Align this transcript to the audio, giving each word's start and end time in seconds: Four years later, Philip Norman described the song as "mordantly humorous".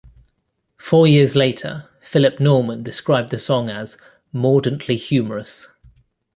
Four 0.77 1.05
years 1.05 1.35
later, 1.35 1.87
Philip 1.99 2.39
Norman 2.39 2.81
described 2.81 3.29
the 3.29 3.37
song 3.37 3.69
as 3.69 3.99
"mordantly 4.33 4.95
humorous". 4.97 5.67